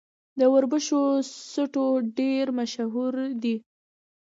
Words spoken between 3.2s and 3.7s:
دی.